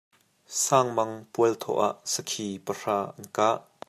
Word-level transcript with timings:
Sangmang 0.63 1.13
pualthawh 1.33 1.79
ah 1.87 1.93
sakhi 2.13 2.47
pahra 2.65 2.97
an 3.17 3.25
kah. 3.35 3.57